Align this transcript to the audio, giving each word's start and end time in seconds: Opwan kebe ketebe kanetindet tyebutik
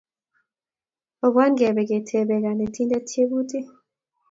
Opwan 1.25 1.51
kebe 1.59 1.81
ketebe 1.89 2.35
kanetindet 2.43 3.03
tyebutik 3.09 3.67